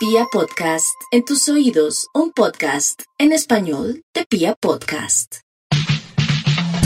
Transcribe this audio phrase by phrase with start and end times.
[0.00, 5.40] Pia Podcast, en tus oídos, un podcast en español de Pia Podcast.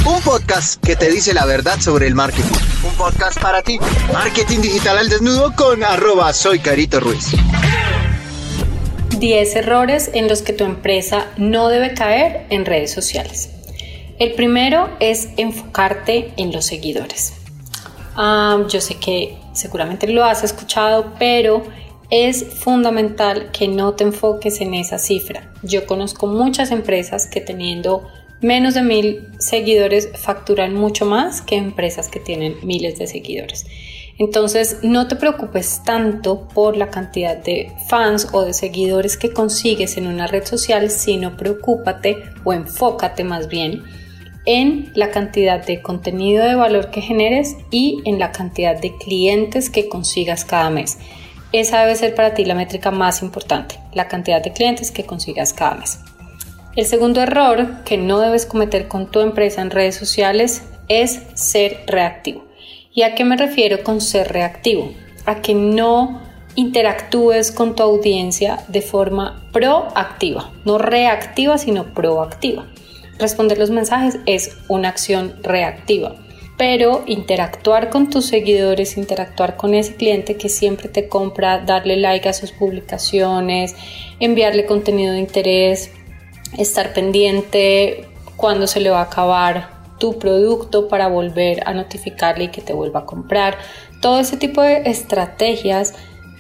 [0.04, 2.56] Un podcast que te dice la verdad sobre el marketing.
[2.82, 3.78] Un podcast para ti.
[4.12, 7.36] Marketing digital al desnudo con arroba soy Carito Ruiz.
[9.16, 13.48] 10 errores en los que tu empresa no debe caer en redes sociales.
[14.18, 17.34] El primero es enfocarte en los seguidores.
[18.16, 21.62] Ah, yo sé que seguramente lo has escuchado, pero
[22.11, 25.53] es fundamental que no te enfoques en esa cifra.
[25.62, 28.08] Yo conozco muchas empresas que teniendo
[28.40, 33.67] menos de mil seguidores facturan mucho más que empresas que tienen miles de seguidores.
[34.19, 39.97] Entonces no te preocupes tanto por la cantidad de fans o de seguidores que consigues
[39.97, 43.83] en una red social, sino preocúpate o enfócate más bien
[44.47, 49.71] en la cantidad de contenido de valor que generes y en la cantidad de clientes
[49.71, 50.98] que consigas cada mes.
[51.55, 55.53] Esa debe ser para ti la métrica más importante, la cantidad de clientes que consigas
[55.53, 56.01] cada mes.
[56.75, 61.84] El segundo error que no debes cometer con tu empresa en redes sociales es ser
[61.87, 62.45] reactivo.
[62.93, 64.93] ¿Y a qué me refiero con ser reactivo?
[65.27, 66.20] A que no
[66.56, 72.67] interactúes con tu audiencia de forma proactiva, no reactiva, sino proactiva.
[73.21, 76.17] Responder los mensajes es una acción reactiva,
[76.56, 82.28] pero interactuar con tus seguidores, interactuar con ese cliente que siempre te compra, darle like
[82.28, 83.74] a sus publicaciones,
[84.20, 85.91] enviarle contenido de interés,
[86.56, 92.48] estar pendiente cuando se le va a acabar tu producto para volver a notificarle y
[92.48, 93.58] que te vuelva a comprar.
[94.00, 95.94] Todo ese tipo de estrategias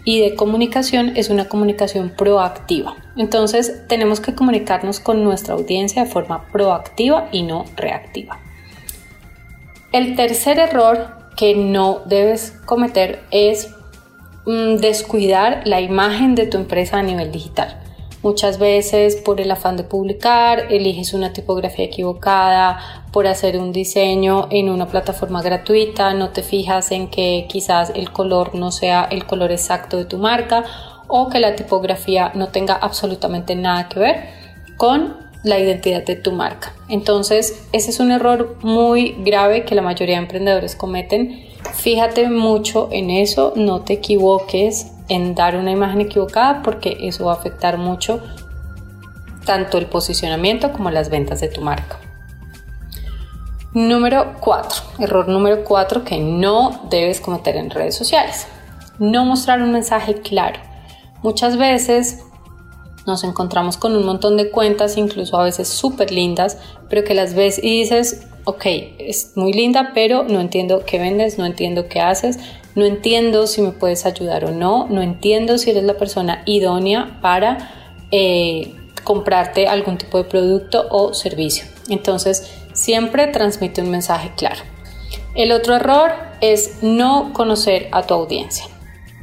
[0.04, 2.96] y de comunicación es una comunicación proactiva.
[3.16, 8.43] Entonces tenemos que comunicarnos con nuestra audiencia de forma proactiva y no reactiva.
[9.94, 11.06] El tercer error
[11.36, 13.76] que no debes cometer es
[14.44, 17.80] mm, descuidar la imagen de tu empresa a nivel digital.
[18.20, 24.48] Muchas veces por el afán de publicar, eliges una tipografía equivocada, por hacer un diseño
[24.50, 29.26] en una plataforma gratuita, no te fijas en que quizás el color no sea el
[29.26, 30.64] color exacto de tu marca
[31.06, 34.24] o que la tipografía no tenga absolutamente nada que ver
[34.76, 36.72] con la identidad de tu marca.
[36.88, 41.44] Entonces, ese es un error muy grave que la mayoría de emprendedores cometen.
[41.74, 47.32] Fíjate mucho en eso, no te equivoques en dar una imagen equivocada porque eso va
[47.32, 48.22] a afectar mucho
[49.44, 51.98] tanto el posicionamiento como las ventas de tu marca.
[53.74, 54.82] Número 4.
[55.00, 58.46] Error número 4 que no debes cometer en redes sociales.
[58.98, 60.60] No mostrar un mensaje claro.
[61.22, 62.24] Muchas veces
[63.06, 67.34] nos encontramos con un montón de cuentas, incluso a veces súper lindas, pero que las
[67.34, 68.64] ves y dices, ok,
[68.98, 72.38] es muy linda, pero no entiendo qué vendes, no entiendo qué haces,
[72.74, 77.18] no entiendo si me puedes ayudar o no, no entiendo si eres la persona idónea
[77.22, 81.66] para eh, comprarte algún tipo de producto o servicio.
[81.88, 84.62] Entonces, siempre transmite un mensaje claro.
[85.34, 88.66] El otro error es no conocer a tu audiencia.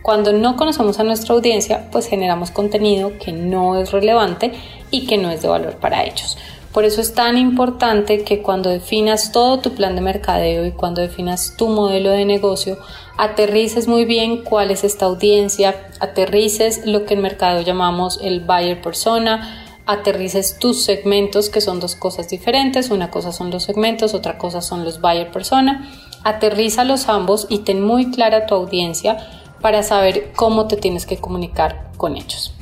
[0.01, 4.51] Cuando no conocemos a nuestra audiencia, pues generamos contenido que no es relevante
[4.89, 6.37] y que no es de valor para ellos.
[6.73, 11.01] Por eso es tan importante que cuando definas todo tu plan de mercadeo y cuando
[11.01, 12.77] definas tu modelo de negocio,
[13.17, 18.81] aterrices muy bien cuál es esta audiencia, aterrices lo que en mercado llamamos el buyer
[18.81, 24.37] persona, aterrices tus segmentos, que son dos cosas diferentes, una cosa son los segmentos, otra
[24.37, 25.91] cosa son los buyer persona,
[26.23, 31.17] aterriza los ambos y ten muy clara tu audiencia para saber cómo te tienes que
[31.17, 32.53] comunicar con ellos.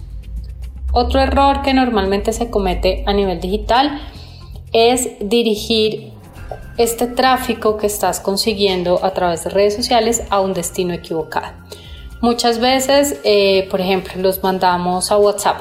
[0.91, 4.01] Otro error que normalmente se comete a nivel digital
[4.73, 6.13] es dirigir
[6.77, 11.53] este tráfico que estás consiguiendo a través de redes sociales a un destino equivocado.
[12.21, 15.57] Muchas veces, eh, por ejemplo, los mandamos a WhatsApp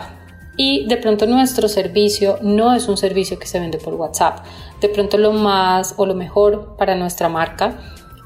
[0.57, 4.45] y de pronto nuestro servicio no es un servicio que se vende por WhatsApp.
[4.81, 7.79] De pronto lo más o lo mejor para nuestra marca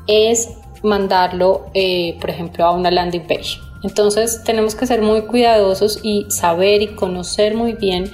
[0.06, 0.48] es
[0.82, 6.26] mandarlo, eh, por ejemplo, a una landing page entonces tenemos que ser muy cuidadosos y
[6.30, 8.10] saber y conocer muy bien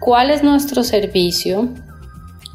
[0.00, 1.68] cuál es nuestro servicio,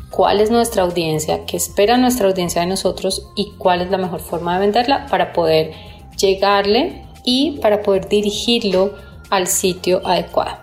[0.09, 4.19] cuál es nuestra audiencia, qué espera nuestra audiencia de nosotros y cuál es la mejor
[4.19, 5.71] forma de venderla para poder
[6.17, 8.95] llegarle y para poder dirigirlo
[9.29, 10.57] al sitio adecuado.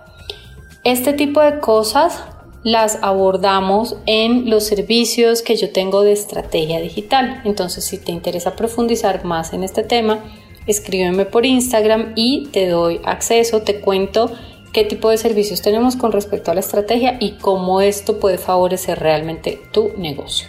[0.82, 2.24] Este tipo de cosas
[2.66, 7.40] las abordamos en los servicios que yo tengo de estrategia digital.
[7.44, 10.24] Entonces, si te interesa profundizar más en este tema,
[10.66, 14.32] escríbeme por Instagram y te doy acceso, te cuento
[14.72, 18.98] qué tipo de servicios tenemos con respecto a la estrategia y cómo esto puede favorecer
[18.98, 20.48] realmente tu negocio.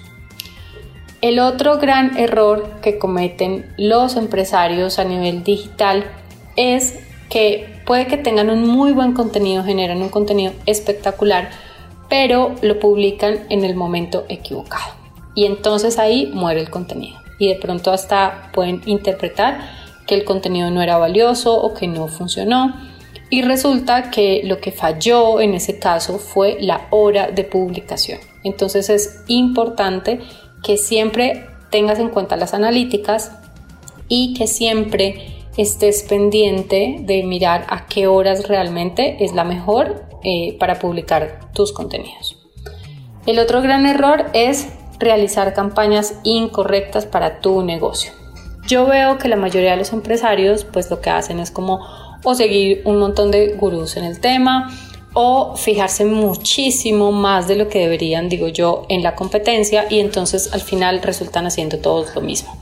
[1.21, 6.03] El otro gran error que cometen los empresarios a nivel digital
[6.55, 6.97] es
[7.29, 11.51] que puede que tengan un muy buen contenido, generan un contenido espectacular,
[12.09, 14.93] pero lo publican en el momento equivocado.
[15.35, 17.19] Y entonces ahí muere el contenido.
[17.39, 19.59] Y de pronto hasta pueden interpretar
[20.07, 22.73] que el contenido no era valioso o que no funcionó.
[23.29, 28.19] Y resulta que lo que falló en ese caso fue la hora de publicación.
[28.43, 30.21] Entonces es importante
[30.63, 33.31] que siempre tengas en cuenta las analíticas
[34.07, 40.57] y que siempre estés pendiente de mirar a qué horas realmente es la mejor eh,
[40.59, 42.37] para publicar tus contenidos.
[43.25, 44.67] El otro gran error es
[44.99, 48.11] realizar campañas incorrectas para tu negocio.
[48.67, 51.79] Yo veo que la mayoría de los empresarios pues lo que hacen es como
[52.25, 54.69] o seguir un montón de gurús en el tema
[55.13, 60.53] o fijarse muchísimo más de lo que deberían, digo yo, en la competencia y entonces
[60.53, 62.53] al final resultan haciendo todos lo mismo.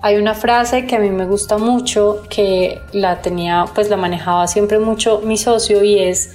[0.00, 4.46] Hay una frase que a mí me gusta mucho, que la tenía, pues la manejaba
[4.46, 6.30] siempre mucho mi socio y es,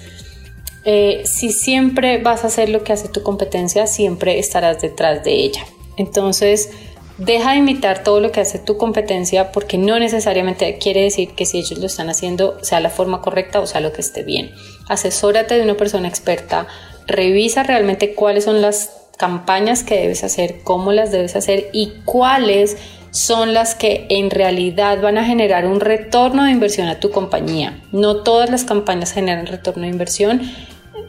[0.86, 5.34] eh, si siempre vas a hacer lo que hace tu competencia, siempre estarás detrás de
[5.34, 5.66] ella.
[5.98, 6.70] Entonces,
[7.18, 11.46] deja de imitar todo lo que hace tu competencia porque no necesariamente quiere decir que
[11.46, 14.52] si ellos lo están haciendo sea la forma correcta o sea lo que esté bien.
[14.88, 16.68] Asesórate de una persona experta,
[17.08, 22.78] revisa realmente cuáles son las campañas que debes hacer, cómo las debes hacer y cuáles
[23.12, 27.82] son las que en realidad van a generar un retorno de inversión a tu compañía.
[27.94, 30.42] No todas las campañas generan retorno de inversión.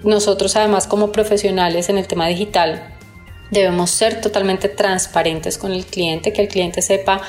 [0.02, 2.94] Nosotros además como profesionales en el tema digital
[3.50, 7.22] debemos ser totalmente transparentes con el cliente, que el cliente sepa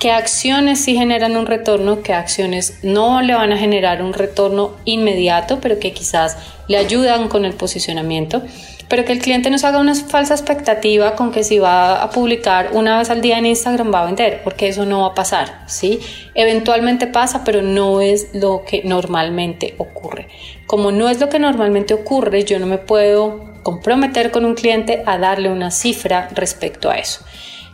[0.00, 4.72] qué acciones sí generan un retorno, qué acciones no le van a generar un retorno
[4.84, 6.36] inmediato, pero que quizás
[6.66, 8.42] le ayudan con el posicionamiento
[8.90, 12.10] pero que el cliente no se haga una falsa expectativa con que si va a
[12.10, 15.14] publicar una vez al día en Instagram va a vender, porque eso no va a
[15.14, 16.00] pasar, ¿sí?
[16.34, 20.26] Eventualmente pasa, pero no es lo que normalmente ocurre.
[20.66, 25.04] Como no es lo que normalmente ocurre, yo no me puedo comprometer con un cliente
[25.06, 27.24] a darle una cifra respecto a eso.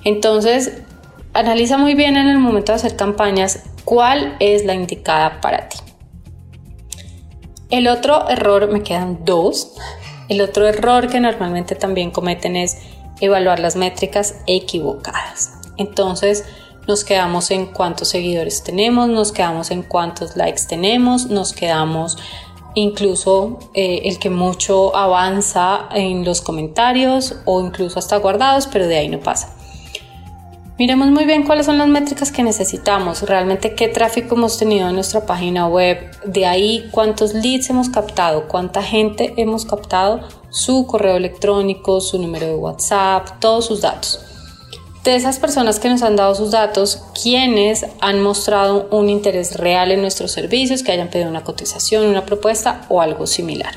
[0.04, 0.82] Entonces,
[1.36, 5.78] analiza muy bien en el momento de hacer campañas cuál es la indicada para ti.
[7.70, 9.74] El otro error, me quedan dos,
[10.28, 12.78] el otro error que normalmente también cometen es
[13.20, 15.52] evaluar las métricas equivocadas.
[15.76, 16.44] Entonces
[16.86, 22.16] nos quedamos en cuántos seguidores tenemos, nos quedamos en cuántos likes tenemos, nos quedamos
[22.74, 28.98] incluso eh, el que mucho avanza en los comentarios o incluso hasta guardados, pero de
[28.98, 29.56] ahí no pasa.
[30.78, 34.94] Miremos muy bien cuáles son las métricas que necesitamos, realmente qué tráfico hemos tenido en
[34.94, 40.20] nuestra página web, de ahí cuántos leads hemos captado, cuánta gente hemos captado,
[40.50, 44.20] su correo electrónico, su número de WhatsApp, todos sus datos.
[45.02, 49.92] De esas personas que nos han dado sus datos, quienes han mostrado un interés real
[49.92, 53.72] en nuestros servicios, que hayan pedido una cotización, una propuesta o algo similar.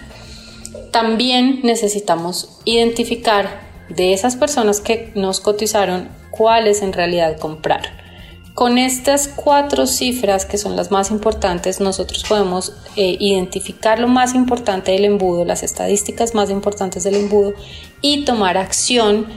[0.91, 7.91] También necesitamos identificar de esas personas que nos cotizaron cuáles en realidad compraron.
[8.53, 14.35] Con estas cuatro cifras, que son las más importantes, nosotros podemos eh, identificar lo más
[14.35, 17.53] importante del embudo, las estadísticas más importantes del embudo
[18.01, 19.27] y tomar acción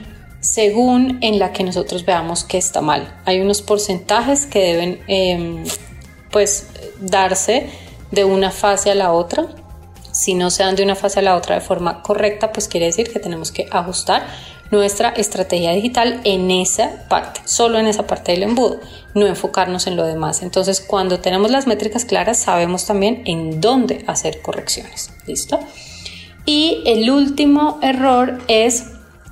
[0.41, 3.17] según en la que nosotros veamos que está mal.
[3.23, 5.63] Hay unos porcentajes que deben em,
[6.29, 6.67] pues
[6.99, 7.69] darse
[8.11, 9.47] de una fase a la otra.
[10.13, 12.85] Si no se dan de una fase a la otra de forma correcta, pues quiere
[12.85, 14.25] decir que tenemos que ajustar
[14.71, 18.79] nuestra estrategia digital en esa parte, solo en esa parte del embudo,
[19.13, 20.41] no enfocarnos en lo demás.
[20.41, 25.11] Entonces, cuando tenemos las métricas claras, sabemos también en dónde hacer correcciones.
[25.27, 25.59] ¿Listo?
[26.45, 28.85] Y el último error es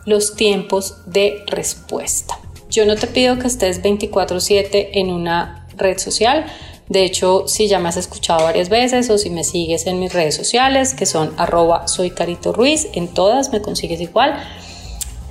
[0.05, 2.37] los tiempos de respuesta.
[2.69, 6.45] Yo no te pido que estés 24/7 en una red social.
[6.91, 10.11] De hecho, si ya me has escuchado varias veces o si me sigues en mis
[10.11, 14.37] redes sociales, que son arroba soy Carito Ruiz, en todas me consigues igual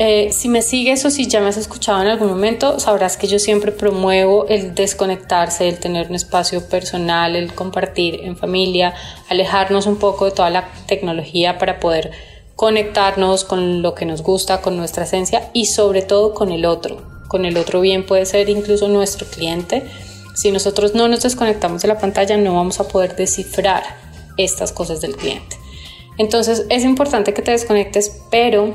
[0.03, 3.27] eh, si me sigues o si ya me has escuchado en algún momento, sabrás que
[3.27, 8.95] yo siempre promuevo el desconectarse, el tener un espacio personal, el compartir en familia,
[9.29, 12.13] alejarnos un poco de toda la tecnología para poder
[12.57, 17.03] conectarnos con lo que nos gusta, con nuestra esencia y sobre todo con el otro.
[17.29, 19.85] Con el otro bien puede ser incluso nuestro cliente.
[20.35, 23.83] Si nosotros no nos desconectamos de la pantalla no vamos a poder descifrar
[24.37, 25.57] estas cosas del cliente.
[26.19, 28.75] Entonces es importante que te desconectes, pero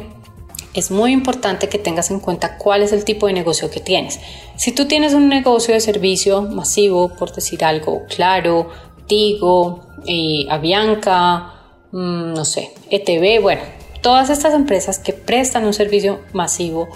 [0.73, 4.19] es muy importante que tengas en cuenta cuál es el tipo de negocio que tienes.
[4.57, 8.69] Si tú tienes un negocio de servicio masivo, por decir algo, claro,
[9.07, 11.53] Tigo, eh, Avianca,
[11.91, 13.61] mm, no sé, ETV, bueno,
[14.01, 16.89] todas estas empresas que prestan un servicio masivo,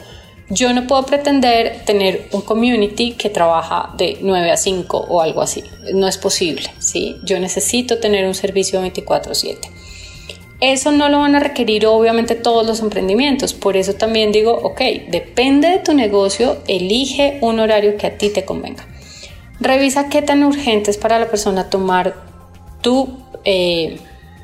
[0.50, 5.41] yo no puedo pretender tener un community que trabaja de 9 a 5 o algo
[5.41, 5.63] así.
[5.94, 7.18] No es posible, ¿sí?
[7.24, 9.70] Yo necesito tener un servicio 24/7.
[10.60, 13.53] Eso no lo van a requerir obviamente todos los emprendimientos.
[13.53, 18.29] Por eso también digo, ok, depende de tu negocio, elige un horario que a ti
[18.29, 18.86] te convenga.
[19.62, 22.15] Revisa qué tan urgente es para la persona tomar
[22.82, 23.10] tu
[23.46, 24.00] eh,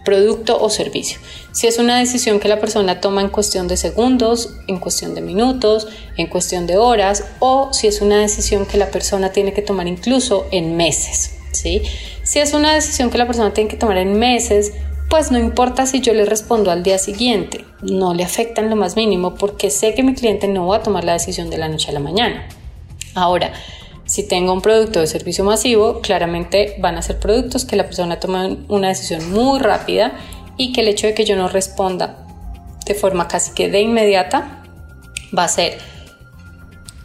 [0.05, 1.19] producto o servicio.
[1.51, 5.21] Si es una decisión que la persona toma en cuestión de segundos, en cuestión de
[5.21, 9.61] minutos, en cuestión de horas, o si es una decisión que la persona tiene que
[9.61, 11.31] tomar incluso en meses.
[11.51, 11.81] ¿sí?
[12.23, 14.71] Si es una decisión que la persona tiene que tomar en meses,
[15.09, 18.75] pues no importa si yo le respondo al día siguiente, no le afecta en lo
[18.75, 21.67] más mínimo porque sé que mi cliente no va a tomar la decisión de la
[21.67, 22.47] noche a la mañana.
[23.13, 23.53] Ahora,
[24.05, 28.19] si tengo un producto de servicio masivo, claramente van a ser productos que la persona
[28.19, 30.13] toma una decisión muy rápida
[30.57, 32.25] y que el hecho de que yo no responda
[32.85, 34.63] de forma casi que de inmediata
[35.37, 35.77] va a ser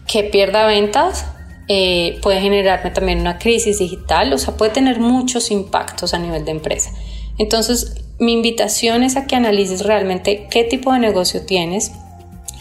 [0.06, 1.24] que pierda ventas,
[1.68, 6.44] eh, puede generarme también una crisis digital, o sea, puede tener muchos impactos a nivel
[6.44, 6.90] de empresa.
[7.38, 11.92] Entonces, mi invitación es a que analices realmente qué tipo de negocio tienes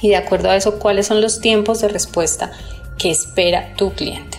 [0.02, 2.54] y de acuerdo a eso cuáles son los tiempos de respuesta
[3.00, 4.38] que espera tu cliente.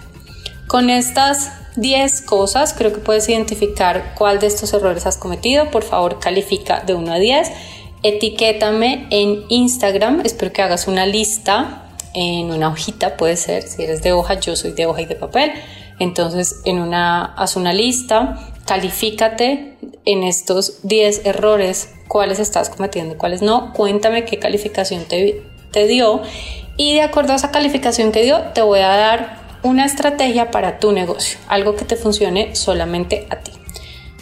[0.68, 5.70] Con estas 10 cosas creo que puedes identificar cuál de estos errores has cometido.
[5.70, 7.50] Por favor, califica de 1 a 10.
[8.02, 10.20] Etiquétame en Instagram.
[10.24, 13.62] Espero que hagas una lista en una hojita, puede ser.
[13.62, 15.52] Si eres de hoja, yo soy de hoja y de papel.
[15.98, 23.42] Entonces, en una, haz una lista, califícate en estos 10 errores, cuáles estás cometiendo cuáles
[23.42, 23.72] no.
[23.72, 26.22] Cuéntame qué calificación te, te dio
[26.80, 30.78] y de acuerdo a esa calificación que dio, te voy a dar una estrategia para
[30.78, 33.52] tu negocio, algo que te funcione solamente a ti.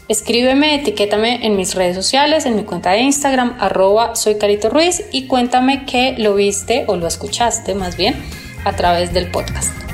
[0.09, 5.05] Escríbeme, etiquétame en mis redes sociales, en mi cuenta de Instagram, arroba soy Carito Ruiz
[5.12, 8.17] y cuéntame que lo viste o lo escuchaste más bien
[8.65, 9.88] a través del podcast.